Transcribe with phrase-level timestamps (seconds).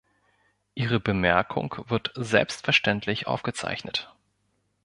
[0.73, 4.11] Ihre Bemerkung wird selbstverständlich aufgezeichnet.